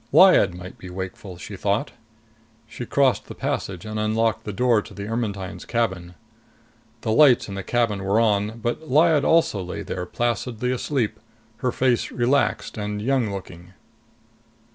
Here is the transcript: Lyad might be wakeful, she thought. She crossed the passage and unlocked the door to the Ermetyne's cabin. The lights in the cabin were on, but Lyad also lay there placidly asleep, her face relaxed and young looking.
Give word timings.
Lyad 0.11 0.55
might 0.55 0.79
be 0.79 0.89
wakeful, 0.89 1.37
she 1.37 1.55
thought. 1.55 1.91
She 2.65 2.87
crossed 2.87 3.25
the 3.27 3.35
passage 3.35 3.85
and 3.85 3.99
unlocked 3.99 4.45
the 4.45 4.51
door 4.51 4.81
to 4.81 4.95
the 4.95 5.07
Ermetyne's 5.07 5.63
cabin. 5.63 6.15
The 7.01 7.11
lights 7.11 7.47
in 7.47 7.53
the 7.53 7.61
cabin 7.61 8.03
were 8.03 8.19
on, 8.19 8.61
but 8.63 8.89
Lyad 8.89 9.23
also 9.23 9.61
lay 9.61 9.83
there 9.83 10.07
placidly 10.07 10.71
asleep, 10.71 11.19
her 11.57 11.71
face 11.71 12.09
relaxed 12.11 12.79
and 12.79 12.99
young 12.99 13.31
looking. 13.31 13.73